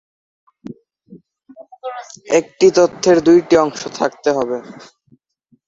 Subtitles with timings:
[2.37, 4.57] একটি তথ্যের দুইটি অংশ থাকতে হবে।